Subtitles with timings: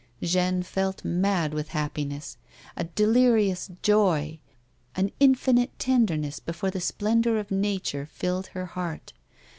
[0.23, 2.37] Jeanne felt mad with happiness.
[2.75, 4.39] A delirious joy,
[4.95, 9.13] an in finite tenderness before the splendour of nature filled her heart.